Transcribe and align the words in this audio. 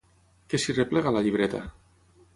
Què 0.53 0.59
s'hi 0.63 0.75
replega 0.79 1.13
a 1.13 1.15
la 1.19 1.23
llibreta? 1.27 1.63